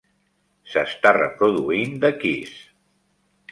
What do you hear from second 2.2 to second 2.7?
Kiss